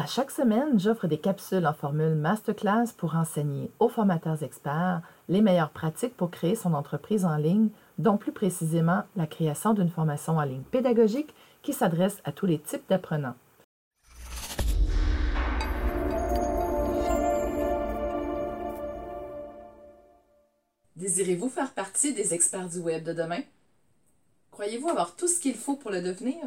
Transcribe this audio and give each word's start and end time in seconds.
À 0.00 0.06
chaque 0.06 0.30
semaine, 0.30 0.80
j'offre 0.80 1.06
des 1.08 1.18
capsules 1.18 1.66
en 1.66 1.74
formule 1.74 2.14
masterclass 2.14 2.86
pour 2.96 3.16
enseigner 3.16 3.70
aux 3.80 3.90
formateurs 3.90 4.42
experts 4.42 5.02
les 5.28 5.42
meilleures 5.42 5.72
pratiques 5.72 6.16
pour 6.16 6.30
créer 6.30 6.54
son 6.54 6.72
entreprise 6.72 7.26
en 7.26 7.36
ligne, 7.36 7.68
dont 7.98 8.16
plus 8.16 8.32
précisément 8.32 9.02
la 9.14 9.26
création 9.26 9.74
d'une 9.74 9.90
formation 9.90 10.38
en 10.38 10.44
ligne 10.44 10.62
pédagogique 10.62 11.34
qui 11.60 11.74
s'adresse 11.74 12.16
à 12.24 12.32
tous 12.32 12.46
les 12.46 12.58
types 12.58 12.88
d'apprenants. 12.88 13.34
Désirez-vous 20.96 21.50
faire 21.50 21.74
partie 21.74 22.14
des 22.14 22.32
experts 22.32 22.70
du 22.70 22.78
web 22.78 23.04
de 23.04 23.12
demain? 23.12 23.42
Croyez-vous 24.50 24.88
avoir 24.88 25.14
tout 25.14 25.28
ce 25.28 25.40
qu'il 25.40 25.56
faut 25.56 25.76
pour 25.76 25.90
le 25.90 26.00
devenir? 26.00 26.42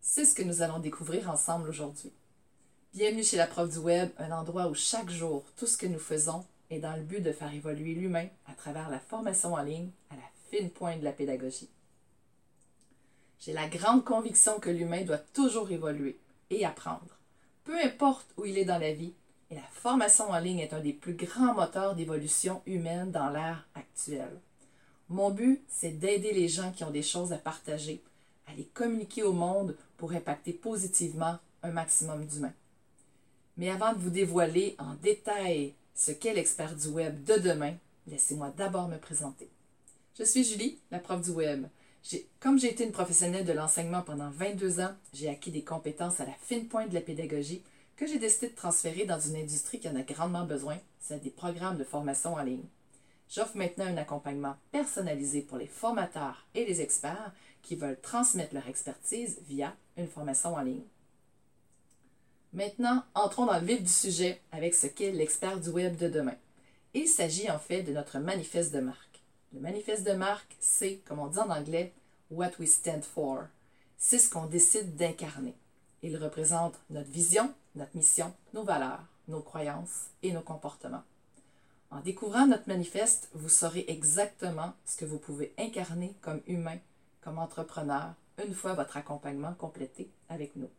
C'est 0.00 0.24
ce 0.24 0.36
que 0.36 0.44
nous 0.44 0.62
allons 0.62 0.78
découvrir 0.78 1.28
ensemble 1.28 1.68
aujourd'hui. 1.68 2.12
Bienvenue 2.94 3.22
chez 3.22 3.36
la 3.36 3.46
prof 3.46 3.70
du 3.70 3.78
web, 3.78 4.10
un 4.16 4.32
endroit 4.32 4.66
où 4.66 4.74
chaque 4.74 5.10
jour, 5.10 5.44
tout 5.56 5.66
ce 5.66 5.76
que 5.76 5.86
nous 5.86 5.98
faisons 5.98 6.44
est 6.70 6.80
dans 6.80 6.96
le 6.96 7.02
but 7.02 7.20
de 7.20 7.32
faire 7.32 7.52
évoluer 7.52 7.94
l'humain 7.94 8.26
à 8.46 8.54
travers 8.54 8.88
la 8.88 8.98
formation 8.98 9.52
en 9.52 9.62
ligne 9.62 9.90
à 10.10 10.16
la 10.16 10.22
fine 10.50 10.70
pointe 10.70 10.98
de 10.98 11.04
la 11.04 11.12
pédagogie. 11.12 11.68
J'ai 13.40 13.52
la 13.52 13.68
grande 13.68 14.04
conviction 14.04 14.58
que 14.58 14.70
l'humain 14.70 15.04
doit 15.04 15.18
toujours 15.18 15.70
évoluer 15.70 16.18
et 16.48 16.64
apprendre, 16.64 17.18
peu 17.64 17.78
importe 17.78 18.26
où 18.38 18.46
il 18.46 18.56
est 18.56 18.64
dans 18.64 18.78
la 18.78 18.94
vie, 18.94 19.12
et 19.50 19.54
la 19.54 19.68
formation 19.70 20.30
en 20.30 20.38
ligne 20.38 20.60
est 20.60 20.72
un 20.72 20.80
des 20.80 20.94
plus 20.94 21.14
grands 21.14 21.54
moteurs 21.54 21.94
d'évolution 21.94 22.62
humaine 22.64 23.12
dans 23.12 23.28
l'ère 23.28 23.68
actuelle. 23.74 24.40
Mon 25.10 25.30
but, 25.30 25.62
c'est 25.68 25.98
d'aider 25.98 26.32
les 26.32 26.48
gens 26.48 26.72
qui 26.72 26.84
ont 26.84 26.90
des 26.90 27.02
choses 27.02 27.34
à 27.34 27.38
partager, 27.38 28.02
à 28.46 28.54
les 28.54 28.64
communiquer 28.64 29.24
au 29.24 29.32
monde 29.32 29.76
pour 29.98 30.12
impacter 30.12 30.54
positivement 30.54 31.36
un 31.62 31.70
maximum 31.70 32.24
d'humains. 32.24 32.54
Mais 33.58 33.70
avant 33.70 33.92
de 33.92 33.98
vous 33.98 34.10
dévoiler 34.10 34.76
en 34.78 34.94
détail 34.94 35.74
ce 35.92 36.12
qu'est 36.12 36.32
l'expert 36.32 36.76
du 36.76 36.88
web 36.88 37.24
de 37.24 37.34
demain, 37.34 37.74
laissez-moi 38.06 38.54
d'abord 38.56 38.86
me 38.86 38.98
présenter. 38.98 39.50
Je 40.16 40.22
suis 40.22 40.44
Julie, 40.44 40.78
la 40.92 41.00
prof 41.00 41.20
du 41.20 41.30
web. 41.30 41.66
Comme 42.38 42.58
j'ai 42.58 42.70
été 42.70 42.84
une 42.84 42.92
professionnelle 42.92 43.44
de 43.44 43.52
l'enseignement 43.52 44.02
pendant 44.02 44.30
22 44.30 44.80
ans, 44.80 44.94
j'ai 45.12 45.28
acquis 45.28 45.50
des 45.50 45.64
compétences 45.64 46.20
à 46.20 46.24
la 46.24 46.34
fine 46.40 46.68
pointe 46.68 46.90
de 46.90 46.94
la 46.94 47.00
pédagogie 47.00 47.64
que 47.96 48.06
j'ai 48.06 48.20
décidé 48.20 48.48
de 48.48 48.54
transférer 48.54 49.04
dans 49.04 49.18
une 49.18 49.34
industrie 49.34 49.80
qui 49.80 49.88
en 49.88 49.96
a 49.96 50.02
grandement 50.02 50.44
besoin, 50.44 50.78
celle 51.00 51.20
des 51.20 51.30
programmes 51.30 51.78
de 51.78 51.84
formation 51.84 52.34
en 52.34 52.42
ligne. 52.42 52.64
J'offre 53.28 53.56
maintenant 53.56 53.86
un 53.86 53.96
accompagnement 53.96 54.54
personnalisé 54.70 55.42
pour 55.42 55.58
les 55.58 55.66
formateurs 55.66 56.46
et 56.54 56.64
les 56.64 56.80
experts 56.80 57.32
qui 57.62 57.74
veulent 57.74 58.00
transmettre 58.00 58.54
leur 58.54 58.68
expertise 58.68 59.40
via 59.48 59.74
une 59.96 60.06
formation 60.06 60.54
en 60.54 60.62
ligne. 60.62 60.84
Maintenant, 62.54 63.04
entrons 63.14 63.44
dans 63.44 63.58
le 63.58 63.66
vif 63.66 63.82
du 63.82 63.90
sujet 63.90 64.40
avec 64.52 64.74
ce 64.74 64.86
qu'est 64.86 65.12
l'expert 65.12 65.60
du 65.60 65.68
web 65.68 65.96
de 65.96 66.08
demain. 66.08 66.36
Il 66.94 67.06
s'agit 67.06 67.50
en 67.50 67.58
fait 67.58 67.82
de 67.82 67.92
notre 67.92 68.18
manifeste 68.18 68.72
de 68.72 68.80
marque. 68.80 69.22
Le 69.52 69.60
manifeste 69.60 70.06
de 70.06 70.12
marque, 70.12 70.56
c'est, 70.58 70.96
comme 71.06 71.18
on 71.18 71.26
dit 71.26 71.38
en 71.38 71.50
anglais, 71.50 71.92
what 72.30 72.52
we 72.58 72.70
stand 72.70 73.04
for. 73.04 73.44
C'est 73.98 74.18
ce 74.18 74.30
qu'on 74.30 74.46
décide 74.46 74.96
d'incarner. 74.96 75.54
Il 76.02 76.16
représente 76.16 76.74
notre 76.88 77.10
vision, 77.10 77.52
notre 77.74 77.94
mission, 77.94 78.32
nos 78.54 78.64
valeurs, 78.64 79.04
nos 79.28 79.40
croyances 79.40 80.06
et 80.22 80.32
nos 80.32 80.40
comportements. 80.40 81.04
En 81.90 82.00
découvrant 82.00 82.46
notre 82.46 82.68
manifeste, 82.68 83.28
vous 83.34 83.48
saurez 83.50 83.84
exactement 83.88 84.72
ce 84.86 84.96
que 84.96 85.04
vous 85.04 85.18
pouvez 85.18 85.52
incarner 85.58 86.14
comme 86.22 86.40
humain, 86.46 86.78
comme 87.20 87.38
entrepreneur, 87.38 88.14
une 88.42 88.54
fois 88.54 88.72
votre 88.72 88.96
accompagnement 88.96 89.52
complété 89.52 90.08
avec 90.28 90.56
nous. 90.56 90.70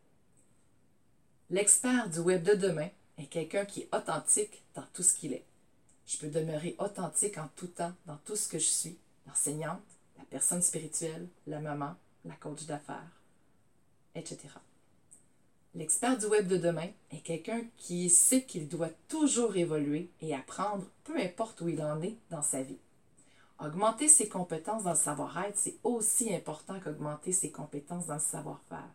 L'expert 1.51 2.07
du 2.09 2.19
web 2.19 2.43
de 2.43 2.53
demain 2.53 2.89
est 3.17 3.25
quelqu'un 3.25 3.65
qui 3.65 3.81
est 3.81 3.95
authentique 3.95 4.61
dans 4.75 4.85
tout 4.93 5.01
ce 5.01 5.15
qu'il 5.15 5.33
est. 5.33 5.45
Je 6.05 6.17
peux 6.17 6.27
demeurer 6.27 6.75
authentique 6.77 7.39
en 7.39 7.49
tout 7.55 7.65
temps 7.65 7.93
dans 8.05 8.17
tout 8.17 8.35
ce 8.35 8.47
que 8.47 8.59
je 8.59 8.67
suis, 8.67 8.99
l'enseignante, 9.25 9.81
la 10.19 10.25
personne 10.25 10.61
spirituelle, 10.61 11.27
la 11.47 11.59
maman, 11.59 11.95
la 12.23 12.35
coach 12.35 12.65
d'affaires, 12.67 13.23
etc. 14.13 14.37
L'expert 15.73 16.19
du 16.19 16.27
web 16.27 16.47
de 16.47 16.57
demain 16.57 16.89
est 17.09 17.21
quelqu'un 17.21 17.63
qui 17.77 18.11
sait 18.11 18.43
qu'il 18.43 18.67
doit 18.67 18.91
toujours 19.07 19.55
évoluer 19.55 20.11
et 20.21 20.35
apprendre, 20.35 20.85
peu 21.03 21.17
importe 21.19 21.61
où 21.61 21.69
il 21.69 21.81
en 21.81 21.99
est 22.03 22.17
dans 22.29 22.43
sa 22.43 22.61
vie. 22.61 22.77
Augmenter 23.59 24.07
ses 24.07 24.29
compétences 24.29 24.83
dans 24.83 24.91
le 24.91 24.95
savoir-être, 24.95 25.57
c'est 25.57 25.77
aussi 25.83 26.31
important 26.31 26.79
qu'augmenter 26.79 27.31
ses 27.31 27.49
compétences 27.49 28.05
dans 28.05 28.15
le 28.15 28.19
savoir-faire. 28.19 28.87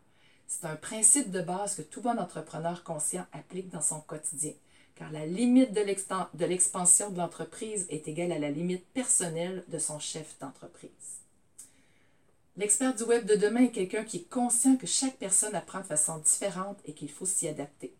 C'est 0.60 0.68
un 0.68 0.76
principe 0.76 1.32
de 1.32 1.40
base 1.40 1.74
que 1.74 1.82
tout 1.82 2.00
bon 2.00 2.16
entrepreneur 2.16 2.84
conscient 2.84 3.26
applique 3.32 3.70
dans 3.70 3.80
son 3.80 4.00
quotidien, 4.00 4.52
car 4.94 5.10
la 5.10 5.26
limite 5.26 5.72
de 5.72 6.44
l'expansion 6.46 7.10
de 7.10 7.18
l'entreprise 7.18 7.86
est 7.88 8.06
égale 8.06 8.30
à 8.30 8.38
la 8.38 8.52
limite 8.52 8.86
personnelle 8.92 9.64
de 9.66 9.78
son 9.78 9.98
chef 9.98 10.38
d'entreprise. 10.38 10.90
L'expert 12.56 12.94
du 12.94 13.02
web 13.02 13.26
de 13.26 13.34
demain 13.34 13.64
est 13.64 13.72
quelqu'un 13.72 14.04
qui 14.04 14.18
est 14.18 14.30
conscient 14.30 14.76
que 14.76 14.86
chaque 14.86 15.16
personne 15.16 15.56
apprend 15.56 15.80
de 15.80 15.86
façon 15.86 16.18
différente 16.18 16.78
et 16.84 16.92
qu'il 16.92 17.10
faut 17.10 17.26
s'y 17.26 17.48
adapter. 17.48 17.92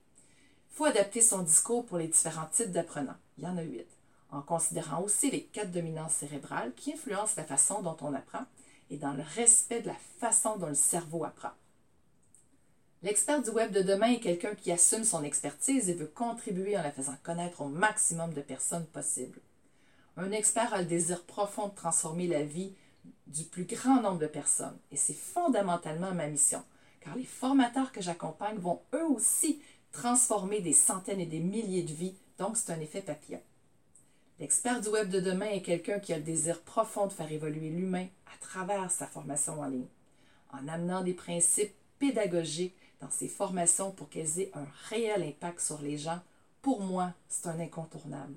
Il 0.71 0.77
faut 0.77 0.85
adapter 0.85 1.23
son 1.23 1.43
discours 1.43 1.85
pour 1.85 1.99
les 1.99 2.07
différents 2.07 2.49
types 2.53 2.71
d'apprenants. 2.71 3.19
Il 3.37 3.45
y 3.45 3.49
en 3.49 3.59
a 3.59 3.63
huit. 3.63 3.89
En 4.31 4.43
considérant 4.43 5.03
aussi 5.03 5.29
les 5.29 5.43
quatre 5.43 5.73
dominances 5.73 6.15
cérébrales 6.15 6.73
qui 6.77 6.93
influencent 6.93 7.35
la 7.37 7.45
façon 7.45 7.83
dont 7.83 7.97
on 8.01 8.15
apprend 8.15 8.45
et 8.91 8.97
dans 8.97 9.13
le 9.13 9.25
respect 9.35 9.81
de 9.81 9.89
la 9.89 9.99
façon 10.21 10.57
dont 10.57 10.69
le 10.69 10.75
cerveau 10.75 11.25
apprend. 11.25 11.51
L'expert 13.05 13.43
du 13.43 13.51
web 13.51 13.71
de 13.71 13.83
demain 13.83 14.13
est 14.13 14.19
quelqu'un 14.19 14.55
qui 14.55 14.73
assume 14.73 15.05
son 15.05 15.25
expertise 15.25 15.91
et 15.91 15.93
veut 15.93 16.07
contribuer 16.07 16.79
en 16.79 16.83
la 16.83 16.91
faisant 16.91 17.19
connaître 17.23 17.61
au 17.61 17.69
maximum 17.69 18.33
de 18.33 18.41
personnes 18.41 18.87
possible. 18.87 19.41
Un 20.17 20.33
expert 20.33 20.73
a 20.73 20.79
le 20.79 20.87
désir 20.87 21.23
profond 21.25 21.69
de 21.69 21.75
transformer 21.75 22.27
la 22.27 22.43
vie 22.45 22.73
du 23.27 23.45
plus 23.45 23.67
grand 23.67 24.01
nombre 24.01 24.21
de 24.21 24.27
personnes 24.27 24.79
et 24.91 24.97
c'est 24.97 25.13
fondamentalement 25.13 26.15
ma 26.15 26.29
mission, 26.29 26.63
car 27.03 27.15
les 27.15 27.27
formateurs 27.27 27.93
que 27.93 28.01
j'accompagne 28.01 28.57
vont 28.57 28.81
eux 28.95 29.05
aussi 29.05 29.61
transformer 29.93 30.63
des 30.63 30.73
centaines 30.73 31.21
et 31.21 31.27
des 31.27 31.41
milliers 31.41 31.83
de 31.83 31.93
vies, 31.93 32.17
donc 32.39 32.57
c'est 32.57 32.73
un 32.73 32.81
effet 32.81 33.03
papillon. 33.03 33.43
L'expert 34.41 34.81
du 34.81 34.89
web 34.89 35.11
de 35.11 35.21
demain 35.21 35.51
est 35.51 35.61
quelqu'un 35.61 35.99
qui 35.99 36.15
a 36.15 36.17
le 36.17 36.23
désir 36.23 36.63
profond 36.63 37.07
de 37.07 37.13
faire 37.13 37.31
évoluer 37.31 37.69
l'humain 37.69 38.07
à 38.35 38.39
travers 38.41 38.91
sa 38.91 39.07
formation 39.07 39.61
en 39.61 39.67
ligne, 39.67 39.89
en 40.55 40.67
amenant 40.69 41.03
des 41.03 41.13
principes 41.13 41.75
pédagogiques 41.99 42.75
dans 43.05 43.11
ces 43.11 43.29
formations 43.29 43.91
pour 43.91 44.09
qu'elles 44.09 44.41
aient 44.41 44.51
un 44.55 44.67
réel 44.89 45.23
impact 45.23 45.61
sur 45.61 45.81
les 45.83 45.99
gens, 45.99 46.21
pour 46.63 46.81
moi, 46.81 47.13
c'est 47.29 47.49
un 47.49 47.61
incontournable. 47.61 48.35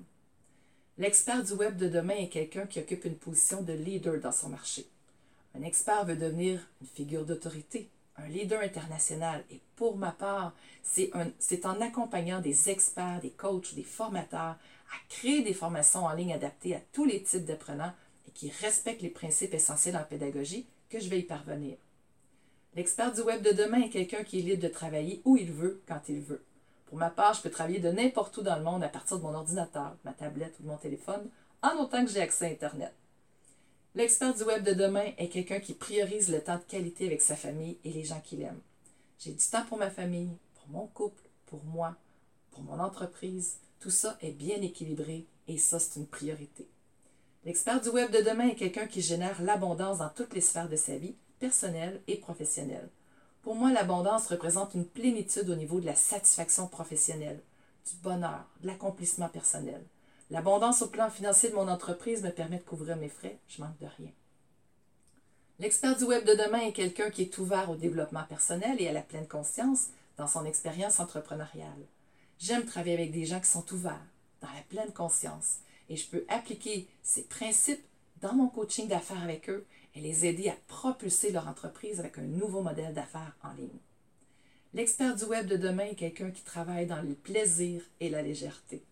L'expert 0.98 1.42
du 1.42 1.54
web 1.54 1.78
de 1.78 1.88
demain 1.88 2.16
est 2.16 2.28
quelqu'un 2.28 2.66
qui 2.66 2.78
occupe 2.78 3.06
une 3.06 3.16
position 3.16 3.62
de 3.62 3.72
leader 3.72 4.20
dans 4.20 4.32
son 4.32 4.50
marché. 4.50 4.86
Un 5.54 5.62
expert 5.62 6.04
veut 6.04 6.16
devenir 6.16 6.60
une 6.82 6.86
figure 6.86 7.24
d'autorité, 7.24 7.88
un 8.18 8.28
leader 8.28 8.60
international. 8.60 9.42
Et 9.50 9.60
pour 9.74 9.96
ma 9.96 10.12
part, 10.12 10.52
c'est 10.82 11.64
en 11.64 11.80
accompagnant 11.80 12.40
des 12.40 12.68
experts, 12.68 13.20
des 13.22 13.30
coachs, 13.30 13.74
des 13.74 13.84
formateurs 13.84 14.56
à 14.90 14.96
créer 15.08 15.42
des 15.42 15.54
formations 15.54 16.04
en 16.04 16.12
ligne 16.12 16.34
adaptées 16.34 16.76
à 16.76 16.80
tous 16.92 17.06
les 17.06 17.22
types 17.22 17.46
d'apprenants 17.46 17.94
et 18.26 18.32
qui 18.32 18.50
respectent 18.50 19.02
les 19.02 19.08
principes 19.08 19.54
essentiels 19.54 19.96
en 19.96 20.04
pédagogie 20.04 20.66
que 20.90 21.00
je 21.00 21.08
vais 21.08 21.20
y 21.20 21.22
parvenir. 21.24 21.76
L'expert 22.78 23.12
du 23.12 23.22
web 23.22 23.42
de 23.42 23.50
demain 23.50 23.82
est 23.82 23.88
quelqu'un 23.88 24.22
qui 24.22 24.38
est 24.38 24.42
libre 24.42 24.62
de 24.62 24.68
travailler 24.68 25.20
où 25.24 25.36
il 25.36 25.50
veut, 25.50 25.82
quand 25.88 26.00
il 26.08 26.20
veut. 26.20 26.44
Pour 26.86 26.96
ma 26.96 27.10
part, 27.10 27.34
je 27.34 27.42
peux 27.42 27.50
travailler 27.50 27.80
de 27.80 27.90
n'importe 27.90 28.36
où 28.36 28.42
dans 28.42 28.56
le 28.56 28.62
monde 28.62 28.84
à 28.84 28.88
partir 28.88 29.18
de 29.18 29.24
mon 29.24 29.34
ordinateur, 29.34 29.96
ma 30.04 30.12
tablette 30.12 30.54
ou 30.60 30.68
mon 30.68 30.76
téléphone, 30.76 31.28
en 31.60 31.76
autant 31.82 32.04
que 32.04 32.10
j'ai 32.12 32.20
accès 32.20 32.46
à 32.46 32.50
Internet. 32.50 32.94
L'expert 33.96 34.32
du 34.32 34.44
web 34.44 34.62
de 34.62 34.74
demain 34.74 35.06
est 35.18 35.26
quelqu'un 35.26 35.58
qui 35.58 35.74
priorise 35.74 36.30
le 36.30 36.40
temps 36.40 36.54
de 36.54 36.62
qualité 36.62 37.06
avec 37.06 37.20
sa 37.20 37.34
famille 37.34 37.78
et 37.82 37.90
les 37.90 38.04
gens 38.04 38.20
qu'il 38.20 38.42
aime. 38.42 38.60
J'ai 39.18 39.32
du 39.32 39.44
temps 39.44 39.64
pour 39.64 39.78
ma 39.78 39.90
famille, 39.90 40.38
pour 40.54 40.68
mon 40.68 40.86
couple, 40.86 41.24
pour 41.46 41.64
moi, 41.64 41.96
pour 42.52 42.62
mon 42.62 42.78
entreprise. 42.78 43.56
Tout 43.80 43.90
ça 43.90 44.16
est 44.22 44.30
bien 44.30 44.62
équilibré 44.62 45.26
et 45.48 45.58
ça, 45.58 45.80
c'est 45.80 45.98
une 45.98 46.06
priorité. 46.06 46.68
L'expert 47.44 47.80
du 47.80 47.88
web 47.88 48.12
de 48.12 48.22
demain 48.22 48.50
est 48.50 48.54
quelqu'un 48.54 48.86
qui 48.86 49.02
génère 49.02 49.42
l'abondance 49.42 49.98
dans 49.98 50.10
toutes 50.10 50.34
les 50.34 50.40
sphères 50.40 50.68
de 50.68 50.76
sa 50.76 50.96
vie 50.96 51.16
personnelle 51.38 52.00
et 52.06 52.16
professionnelle. 52.16 52.88
Pour 53.42 53.54
moi, 53.54 53.72
l'abondance 53.72 54.26
représente 54.26 54.74
une 54.74 54.86
plénitude 54.86 55.48
au 55.48 55.56
niveau 55.56 55.80
de 55.80 55.86
la 55.86 55.94
satisfaction 55.94 56.66
professionnelle, 56.66 57.40
du 57.88 57.96
bonheur, 58.02 58.44
de 58.60 58.66
l'accomplissement 58.66 59.28
personnel. 59.28 59.82
L'abondance 60.30 60.82
au 60.82 60.88
plan 60.88 61.08
financier 61.08 61.48
de 61.48 61.54
mon 61.54 61.68
entreprise 61.68 62.22
me 62.22 62.30
permet 62.30 62.58
de 62.58 62.62
couvrir 62.62 62.96
mes 62.96 63.08
frais, 63.08 63.38
je 63.48 63.62
manque 63.62 63.78
de 63.80 63.86
rien. 63.96 64.10
L'expert 65.58 65.96
du 65.96 66.04
web 66.04 66.24
de 66.24 66.34
demain 66.34 66.60
est 66.60 66.72
quelqu'un 66.72 67.10
qui 67.10 67.22
est 67.22 67.38
ouvert 67.38 67.70
au 67.70 67.76
développement 67.76 68.24
personnel 68.24 68.80
et 68.80 68.88
à 68.88 68.92
la 68.92 69.00
pleine 69.00 69.26
conscience 69.26 69.86
dans 70.16 70.28
son 70.28 70.44
expérience 70.44 71.00
entrepreneuriale. 71.00 71.86
J'aime 72.38 72.64
travailler 72.64 72.94
avec 72.94 73.12
des 73.12 73.24
gens 73.24 73.40
qui 73.40 73.50
sont 73.50 73.72
ouverts, 73.72 74.06
dans 74.40 74.48
la 74.48 74.62
pleine 74.68 74.92
conscience, 74.92 75.58
et 75.88 75.96
je 75.96 76.06
peux 76.06 76.24
appliquer 76.28 76.86
ces 77.02 77.22
principes 77.22 77.82
dans 78.20 78.34
mon 78.34 78.48
coaching 78.48 78.88
d'affaires 78.88 79.22
avec 79.22 79.48
eux 79.48 79.66
et 79.94 80.00
les 80.00 80.26
aider 80.26 80.48
à 80.48 80.56
propulser 80.66 81.30
leur 81.32 81.48
entreprise 81.48 82.00
avec 82.00 82.18
un 82.18 82.22
nouveau 82.22 82.62
modèle 82.62 82.94
d'affaires 82.94 83.36
en 83.42 83.52
ligne. 83.52 83.68
L'expert 84.74 85.16
du 85.16 85.24
web 85.24 85.46
de 85.46 85.56
demain 85.56 85.86
est 85.86 85.94
quelqu'un 85.94 86.30
qui 86.30 86.42
travaille 86.42 86.86
dans 86.86 87.02
le 87.02 87.14
plaisir 87.14 87.82
et 88.00 88.10
la 88.10 88.22
légèreté. 88.22 88.82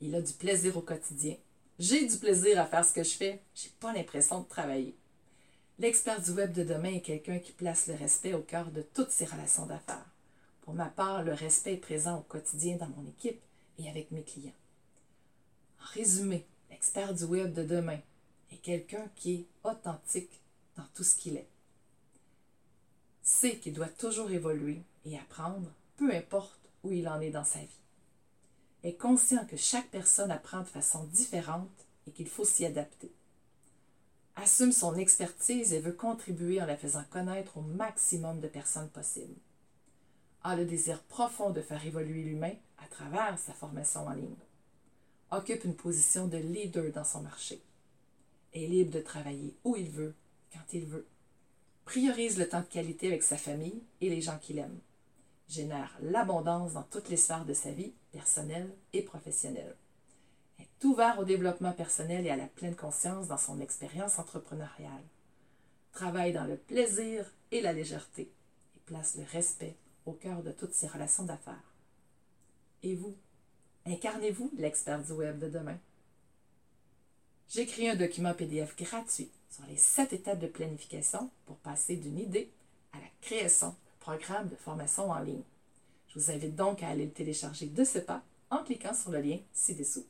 Il 0.00 0.14
a 0.14 0.20
du 0.20 0.32
plaisir 0.32 0.76
au 0.76 0.82
quotidien. 0.82 1.36
J'ai 1.78 2.06
du 2.06 2.16
plaisir 2.18 2.60
à 2.60 2.66
faire 2.66 2.84
ce 2.84 2.92
que 2.92 3.02
je 3.02 3.16
fais. 3.16 3.40
J'ai 3.54 3.70
pas 3.80 3.92
l'impression 3.92 4.40
de 4.40 4.48
travailler. 4.48 4.94
L'expert 5.78 6.20
du 6.20 6.32
web 6.32 6.52
de 6.52 6.64
demain 6.64 6.94
est 6.94 7.00
quelqu'un 7.00 7.38
qui 7.38 7.52
place 7.52 7.86
le 7.86 7.94
respect 7.94 8.34
au 8.34 8.42
cœur 8.42 8.70
de 8.70 8.82
toutes 8.82 9.12
ses 9.12 9.24
relations 9.24 9.66
d'affaires. 9.66 10.10
Pour 10.62 10.74
ma 10.74 10.86
part, 10.86 11.22
le 11.22 11.32
respect 11.32 11.74
est 11.74 11.78
présent 11.78 12.18
au 12.18 12.22
quotidien 12.22 12.76
dans 12.76 12.88
mon 12.88 13.08
équipe 13.08 13.40
et 13.78 13.88
avec 13.88 14.10
mes 14.10 14.22
clients. 14.22 14.52
En 15.80 15.86
résumé, 15.94 16.46
l'expert 16.70 17.14
du 17.14 17.24
web 17.24 17.54
de 17.54 17.62
demain 17.62 17.98
est 18.52 18.56
quelqu'un 18.58 19.08
qui 19.16 19.34
est 19.34 19.46
authentique 19.64 20.40
dans 20.76 20.86
tout 20.94 21.04
ce 21.04 21.16
qu'il 21.16 21.36
est. 21.36 21.48
Sait 23.22 23.58
qu'il 23.58 23.74
doit 23.74 23.88
toujours 23.88 24.30
évoluer 24.30 24.82
et 25.04 25.18
apprendre, 25.18 25.70
peu 25.96 26.14
importe 26.14 26.58
où 26.82 26.92
il 26.92 27.08
en 27.08 27.20
est 27.20 27.30
dans 27.30 27.44
sa 27.44 27.58
vie. 27.58 27.68
Est 28.84 28.94
conscient 28.94 29.44
que 29.44 29.56
chaque 29.56 29.90
personne 29.90 30.30
apprend 30.30 30.60
de 30.60 30.66
façon 30.66 31.04
différente 31.04 31.68
et 32.06 32.12
qu'il 32.12 32.28
faut 32.28 32.44
s'y 32.44 32.64
adapter. 32.64 33.12
Assume 34.36 34.72
son 34.72 34.94
expertise 34.94 35.72
et 35.72 35.80
veut 35.80 35.92
contribuer 35.92 36.62
en 36.62 36.66
la 36.66 36.76
faisant 36.76 37.02
connaître 37.10 37.58
au 37.58 37.60
maximum 37.62 38.40
de 38.40 38.46
personnes 38.46 38.88
possibles. 38.88 39.34
A 40.44 40.54
le 40.54 40.64
désir 40.64 41.02
profond 41.02 41.50
de 41.50 41.60
faire 41.60 41.84
évoluer 41.84 42.22
l'humain 42.22 42.54
à 42.78 42.86
travers 42.86 43.36
sa 43.38 43.52
formation 43.52 44.06
en 44.06 44.12
ligne. 44.12 44.36
Occupe 45.32 45.64
une 45.64 45.74
position 45.74 46.28
de 46.28 46.38
leader 46.38 46.92
dans 46.92 47.04
son 47.04 47.22
marché. 47.22 47.60
Est 48.54 48.66
libre 48.66 48.92
de 48.92 49.00
travailler 49.00 49.56
où 49.64 49.76
il 49.76 49.90
veut, 49.90 50.14
quand 50.52 50.72
il 50.72 50.86
veut. 50.86 51.06
Priorise 51.84 52.38
le 52.38 52.48
temps 52.48 52.60
de 52.60 52.66
qualité 52.66 53.08
avec 53.08 53.22
sa 53.22 53.36
famille 53.36 53.82
et 54.00 54.10
les 54.10 54.20
gens 54.20 54.38
qu'il 54.38 54.58
aime 54.58 54.80
génère 55.48 55.96
l'abondance 56.02 56.74
dans 56.74 56.82
toutes 56.82 57.08
les 57.08 57.16
sphères 57.16 57.44
de 57.44 57.54
sa 57.54 57.70
vie, 57.70 57.92
personnelle 58.12 58.70
et 58.92 59.02
professionnelle. 59.02 59.76
Est 60.58 60.84
ouvert 60.84 61.18
au 61.18 61.24
développement 61.24 61.72
personnel 61.72 62.26
et 62.26 62.30
à 62.30 62.36
la 62.36 62.46
pleine 62.46 62.76
conscience 62.76 63.28
dans 63.28 63.38
son 63.38 63.60
expérience 63.60 64.18
entrepreneuriale. 64.18 65.04
Travaille 65.92 66.32
dans 66.32 66.44
le 66.44 66.56
plaisir 66.56 67.32
et 67.50 67.60
la 67.60 67.72
légèreté 67.72 68.30
et 68.76 68.80
place 68.86 69.16
le 69.16 69.24
respect 69.24 69.76
au 70.06 70.12
cœur 70.12 70.42
de 70.42 70.52
toutes 70.52 70.74
ses 70.74 70.86
relations 70.86 71.24
d'affaires. 71.24 71.74
Et 72.82 72.94
vous, 72.94 73.16
incarnez-vous 73.86 74.50
l'expert 74.56 75.02
du 75.02 75.12
web 75.12 75.38
de 75.38 75.48
demain? 75.48 75.78
J'ai 77.50 77.64
créé 77.64 77.88
un 77.88 77.96
document 77.96 78.34
PDF 78.34 78.76
gratuit 78.76 79.30
sur 79.48 79.64
les 79.66 79.78
sept 79.78 80.12
étapes 80.12 80.38
de 80.38 80.48
planification 80.48 81.30
pour 81.46 81.56
passer 81.56 81.96
d'une 81.96 82.18
idée 82.18 82.50
à 82.92 82.98
la 82.98 83.06
création 83.22 83.74
programme 84.00 84.48
de 84.48 84.56
formation 84.56 85.10
en 85.10 85.18
ligne. 85.20 85.42
Je 86.08 86.18
vous 86.18 86.30
invite 86.30 86.54
donc 86.54 86.82
à 86.82 86.88
aller 86.88 87.06
le 87.06 87.10
télécharger 87.10 87.66
de 87.66 87.84
ce 87.84 88.00
pas 88.00 88.22
en 88.50 88.62
cliquant 88.64 88.92
sur 88.92 89.10
le 89.12 89.22
lien 89.22 89.38
ci-dessous. 89.52 90.06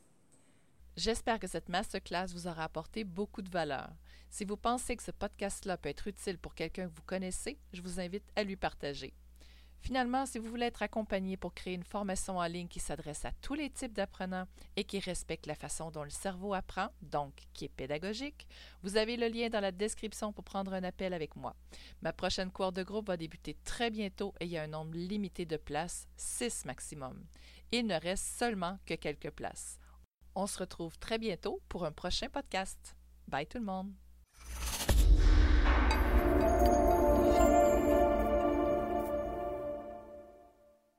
J'espère 0.97 1.39
que 1.39 1.47
cette 1.47 1.69
masterclass 1.69 2.27
vous 2.33 2.47
aura 2.47 2.65
apporté 2.65 3.05
beaucoup 3.05 3.41
de 3.41 3.49
valeur. 3.49 3.89
Si 4.29 4.43
vous 4.43 4.57
pensez 4.57 4.97
que 4.97 5.03
ce 5.03 5.11
podcast-là 5.11 5.77
peut 5.77 5.89
être 5.89 6.07
utile 6.07 6.37
pour 6.37 6.55
quelqu'un 6.55 6.89
que 6.89 6.93
vous 6.93 7.03
connaissez, 7.05 7.57
je 7.71 7.81
vous 7.81 8.01
invite 8.01 8.29
à 8.35 8.43
lui 8.43 8.57
partager. 8.57 9.13
Finalement, 9.81 10.25
si 10.25 10.39
vous 10.39 10.49
voulez 10.49 10.65
être 10.65 10.81
accompagné 10.81 11.37
pour 11.37 11.53
créer 11.53 11.73
une 11.73 11.83
formation 11.83 12.37
en 12.37 12.45
ligne 12.45 12.67
qui 12.67 12.79
s'adresse 12.79 13.25
à 13.25 13.31
tous 13.41 13.53
les 13.53 13.69
types 13.69 13.93
d'apprenants 13.93 14.47
et 14.75 14.83
qui 14.83 14.99
respecte 14.99 15.47
la 15.47 15.55
façon 15.55 15.89
dont 15.89 16.03
le 16.03 16.09
cerveau 16.09 16.53
apprend, 16.53 16.89
donc 17.01 17.33
qui 17.53 17.65
est 17.65 17.69
pédagogique, 17.69 18.47
vous 18.83 18.97
avez 18.97 19.17
le 19.17 19.27
lien 19.27 19.49
dans 19.49 19.61
la 19.61 19.71
description 19.71 20.33
pour 20.33 20.43
prendre 20.43 20.73
un 20.73 20.83
appel 20.83 21.13
avec 21.13 21.35
moi. 21.35 21.55
Ma 22.01 22.13
prochaine 22.13 22.51
cour 22.51 22.71
de 22.71 22.83
groupe 22.83 23.07
va 23.07 23.17
débuter 23.17 23.55
très 23.63 23.89
bientôt 23.89 24.33
et 24.39 24.45
il 24.45 24.51
y 24.51 24.57
a 24.57 24.63
un 24.63 24.67
nombre 24.67 24.95
limité 24.95 25.45
de 25.45 25.57
places, 25.57 26.07
6 26.17 26.65
maximum. 26.65 27.25
Il 27.71 27.87
ne 27.87 27.99
reste 27.99 28.25
seulement 28.37 28.79
que 28.85 28.95
quelques 28.95 29.31
places. 29.31 29.79
On 30.35 30.47
se 30.47 30.59
retrouve 30.59 30.97
très 30.99 31.17
bientôt 31.17 31.61
pour 31.69 31.85
un 31.85 31.91
prochain 31.91 32.29
podcast. 32.29 32.95
Bye 33.27 33.47
tout 33.47 33.59
le 33.59 33.65
monde! 33.65 34.08